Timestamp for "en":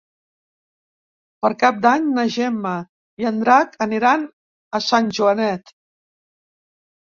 3.33-3.39